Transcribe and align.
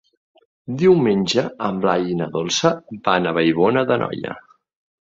Diumenge 0.83 1.43
en 1.67 1.77
Blai 1.85 2.09
i 2.15 2.17
na 2.23 2.29
Dolça 2.39 2.73
van 3.11 3.29
a 3.35 3.39
Vallbona 3.41 3.87
d'Anoia. 3.93 4.37